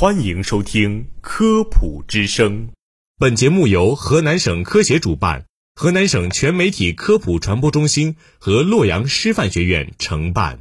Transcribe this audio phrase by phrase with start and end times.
[0.00, 2.68] 欢迎收听《科普之声》，
[3.18, 10.60] 本节目由河南省科协主办，河南省全媒体科普传播中心和洛阳师范学院承办。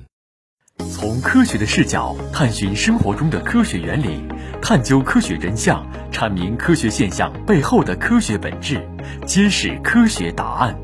[0.91, 4.21] 从科学的视角探寻生活中的科学原理，
[4.61, 8.85] 探究科学真相，阐明科学现象背后的科学本质，
[9.25, 10.77] 揭示科学答案。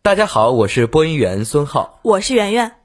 [0.00, 2.79] 大家好，我是播音员孙浩，我是圆圆。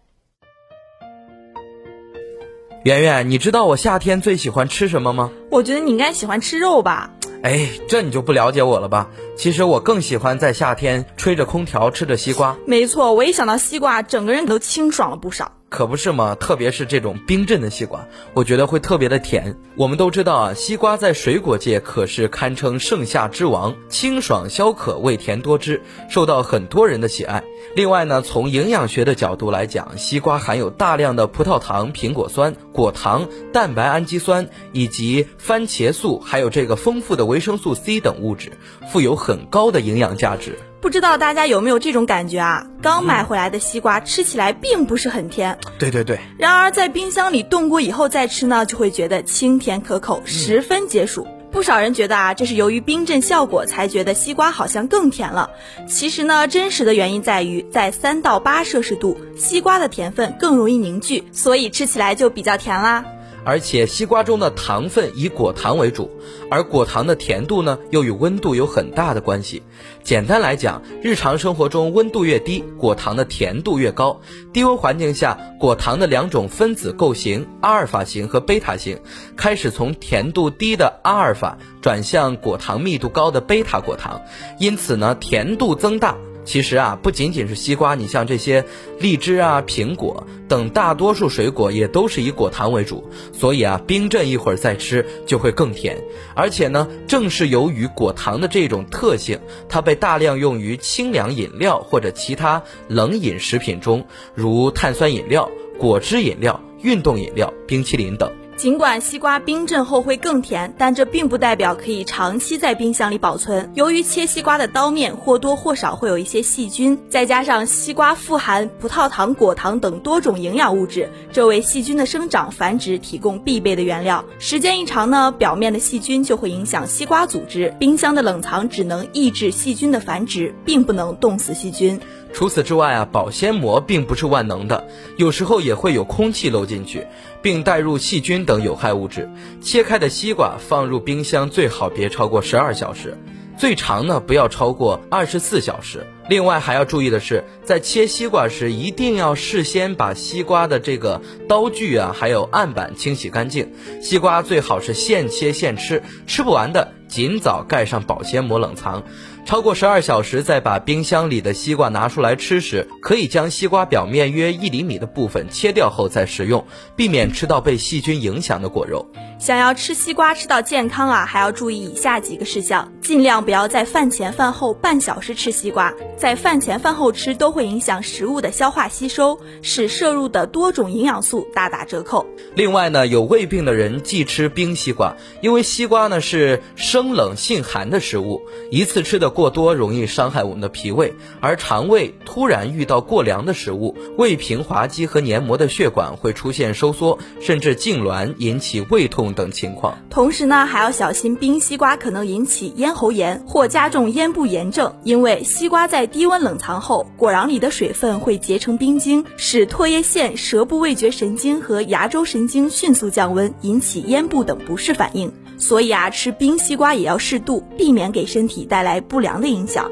[2.86, 5.32] 圆圆，你知道我夏天最喜欢吃什么吗？
[5.50, 7.10] 我觉得你应该喜欢吃肉吧。
[7.42, 9.10] 哎，这你就不了解我了吧？
[9.36, 12.56] 其实我更喜欢在夏天吹着空调吃着西瓜。
[12.68, 15.54] 没错，我一想到西瓜，整个人都清爽了不少。
[15.76, 19.58] 可不是嘛，特别是这种冰镇的西瓜，我觉得会特别的甜。
[19.76, 27.44] 我们都知道啊，西瓜在水果界可是堪称盛夏之王，清爽消渴，味甜多汁，受到很多人的喜爱。
[27.76, 38.54] 另外呢，从营养学的角度来讲，西瓜含有大量的葡萄糖、苹果酸、果糖、蛋白氨基酸以及番茄素，还有这个丰富的维生素 C 等物质，
[38.94, 40.58] 富有很高的营养价值。
[40.86, 42.68] 不知道大家有没有这种感觉啊？
[42.80, 46.20] 刚买回来的西瓜吃起来并不是很甜，对对对。
[46.38, 51.26] 然而在冰箱里冻过以后再吃呢，就会觉得清甜可口，十分解暑。
[51.52, 55.50] 不少人觉得啊，这是由于冰镇效果才觉得西瓜好像更甜了。
[55.88, 63.04] 其实呢，真实的原因在于在三到八摄氏度，西瓜的甜分更容易凝聚，所以吃起来就比较甜啦。
[63.46, 66.10] 而且西瓜中的糖分以果糖为主，
[66.50, 69.62] 而果糖的甜度呢，又与温度有很大的关系。
[70.04, 74.20] 简单来讲，日常生活中温度越低，果糖的甜度越高。
[74.52, 79.00] 低温环境下，果糖的两种分子构型——阿尔法型和贝塔型，
[79.36, 84.22] 开始从甜度低的阿尔法转向果糖密度高的贝塔果糖，
[84.60, 86.18] 因此呢，甜度增大。
[86.46, 88.64] 其实啊，不仅仅是西瓜，你像这些
[89.00, 95.98] 荔枝啊、苹果等大多数水果也都是以果糖为主，所以啊，冰镇一会儿再吃就会更甜。
[96.36, 104.06] 而且呢，正是由于果糖的这种特性，它被大量用于清凉饮料或者其他冷饮食品中，
[104.36, 105.50] 如碳酸饮料、
[105.80, 108.32] 果汁饮料、运动饮料、冰淇淋等。
[108.58, 113.70] 尽管西瓜冰镇后会更甜，但这并不代表可以长期在冰箱里保存。
[113.76, 124.24] 由于切西瓜的刀面或多或少会有一些细菌，再加上西瓜富含葡萄糖、果糖等多种营养物质，这为细菌的生长繁殖提供必备的原料。
[124.40, 127.76] 时间一长呢，表面的细菌就会影响西瓜组织。
[127.78, 132.00] 冰箱的冷藏只能抑制细菌的繁殖，并不能冻死细菌。
[132.36, 134.86] 除此之外啊，保鲜膜并不是万能的，
[135.16, 137.08] 有时候也会有空气漏进去，
[137.42, 139.32] 并带入细菌等有害物质。
[139.62, 143.18] 切开的西瓜放入冰箱最好别超过十二小时，
[143.58, 146.06] 最长呢不要超过二十四小时。
[146.28, 153.72] 另外还要注意的是，在切西瓜时一定要事先把西瓜的这个刀具啊，还有案板清洗干净。
[154.02, 159.04] 西瓜最好是现切现吃，吃不完的尽早盖上保鲜膜冷藏。
[159.46, 166.66] 超过十二小时再把冰箱里的西瓜拿出来吃时，可以将西瓜表面约一厘米的部分切掉后再食用，
[166.96, 169.08] 避免吃到被细菌影响的果肉。
[169.38, 182.26] 想要吃西瓜吃到健康啊，还要注意以下几个事项：尽量不要在饭前饭后半小时吃西瓜，在饭前饭后吃都会影响食物的消化吸收，使摄入的多种营养素大打折扣。
[182.56, 189.36] 另外呢，有胃病的人忌吃冰西瓜，因为西瓜呢是生冷性寒的食物，一次吃的。
[189.36, 199.98] 过多容易伤害我们的脾胃，而肠胃突然遇到过凉的食物，胃平滑肌和黏膜的血管会出现收缩，甚至痉挛，引起胃痛等情况。
[200.10, 215.32] 同时呢，还要小心冰西瓜可能引起咽喉炎或加重咽部炎症，因为西瓜低温冷藏后，果瓤里的水分会结成冰晶，使唾液腺、舌部味觉神经和牙周神经迅速降温，引起咽部等不适反应。
[215.58, 219.90] 所以啊，吃冰西瓜也要适度，避免给身体带来不良的影响。